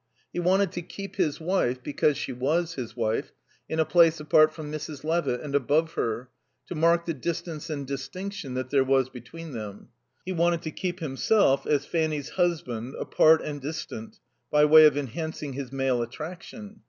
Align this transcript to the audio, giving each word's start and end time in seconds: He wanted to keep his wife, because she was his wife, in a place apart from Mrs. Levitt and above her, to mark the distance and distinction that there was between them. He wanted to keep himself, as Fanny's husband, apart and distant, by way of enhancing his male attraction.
He 0.33 0.39
wanted 0.39 0.71
to 0.71 0.81
keep 0.81 1.17
his 1.17 1.39
wife, 1.39 1.83
because 1.83 2.17
she 2.17 2.31
was 2.33 2.73
his 2.73 2.97
wife, 2.97 3.33
in 3.69 3.79
a 3.79 3.85
place 3.85 4.19
apart 4.19 4.51
from 4.51 4.71
Mrs. 4.71 5.03
Levitt 5.03 5.41
and 5.41 5.53
above 5.53 5.93
her, 5.93 6.29
to 6.65 6.73
mark 6.73 7.05
the 7.05 7.13
distance 7.13 7.69
and 7.69 7.85
distinction 7.85 8.55
that 8.55 8.71
there 8.71 8.83
was 8.83 9.09
between 9.09 9.51
them. 9.53 9.89
He 10.25 10.31
wanted 10.31 10.63
to 10.63 10.71
keep 10.71 11.01
himself, 11.01 11.67
as 11.67 11.85
Fanny's 11.85 12.29
husband, 12.31 12.95
apart 12.97 13.43
and 13.43 13.61
distant, 13.61 14.19
by 14.49 14.65
way 14.65 14.87
of 14.87 14.97
enhancing 14.97 15.53
his 15.53 15.71
male 15.71 16.01
attraction. 16.01 16.79